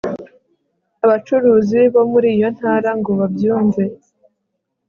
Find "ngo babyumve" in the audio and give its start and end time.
2.99-3.83